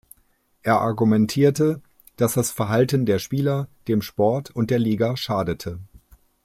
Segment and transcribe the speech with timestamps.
[0.63, 1.79] Er argumentierte,
[2.15, 5.77] dass das Verhalten der Spieler dem Sport und der Liga schadete.